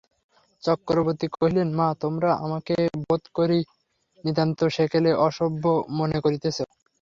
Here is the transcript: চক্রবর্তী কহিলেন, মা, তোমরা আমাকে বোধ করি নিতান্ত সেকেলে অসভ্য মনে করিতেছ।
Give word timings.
চক্রবর্তী 0.63 1.27
কহিলেন, 1.33 1.69
মা, 1.79 1.87
তোমরা 2.03 2.29
আমাকে 2.45 2.75
বোধ 3.01 3.23
করি 3.37 3.59
নিতান্ত 4.23 4.59
সেকেলে 4.75 5.11
অসভ্য 5.27 5.63
মনে 5.99 6.17
করিতেছ। 6.25 6.57